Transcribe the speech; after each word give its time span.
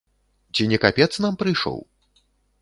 Ці 0.55 0.63
не 0.71 0.79
капец 0.85 1.09
нам 1.27 1.37
прыйшоў? 1.43 1.79